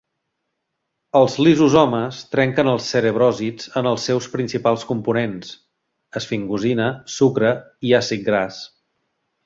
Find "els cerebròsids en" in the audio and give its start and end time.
2.71-3.91